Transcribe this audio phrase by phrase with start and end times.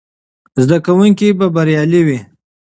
[0.61, 2.19] زده کوونکي به بریالي وي.